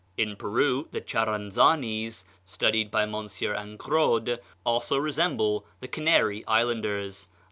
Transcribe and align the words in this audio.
In 0.17 0.35
Peru 0.35 0.87
the 0.89 0.99
Charanzanis, 0.99 2.23
studied 2.47 2.89
by 2.89 3.03
M. 3.03 3.11
Angraud, 3.13 4.39
also 4.65 4.97
resemble 4.97 5.67
the 5.79 5.87
Canary 5.87 6.43
Islanders. 6.47 7.27